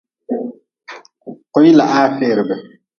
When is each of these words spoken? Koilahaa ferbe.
Koilahaa 1.53 2.11
ferbe. 2.19 2.63